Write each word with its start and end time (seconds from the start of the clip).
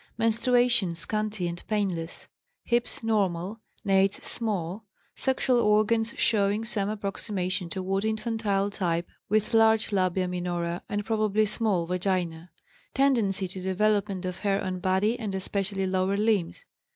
Menstruation 0.17 0.95
scanty 0.95 1.47
and 1.47 1.61
painless. 1.67 2.27
Hips 2.63 3.03
normal, 3.03 3.59
nates 3.85 4.23
small, 4.27 4.83
sexual 5.15 5.59
organs 5.59 6.15
showing 6.17 6.65
some 6.65 6.89
approximation 6.89 7.69
toward 7.69 8.03
infantile 8.03 8.71
type 8.71 9.07
with 9.29 9.53
large 9.53 9.91
labia 9.91 10.27
minora 10.27 10.81
and 10.89 11.05
probably 11.05 11.45
small 11.45 11.85
vagina. 11.85 12.49
Tendency 12.95 13.47
to 13.49 13.61
development 13.61 14.25
of 14.25 14.39
hair 14.39 14.59
on 14.63 14.79
body 14.79 15.19
and 15.19 15.35
especially 15.35 15.85
lower 15.85 16.17
limbs. 16.17 16.65